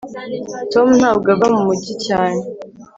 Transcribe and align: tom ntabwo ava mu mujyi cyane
tom 0.73 0.87
ntabwo 0.99 1.27
ava 1.35 1.47
mu 1.55 1.61
mujyi 1.67 1.93
cyane 2.05 2.41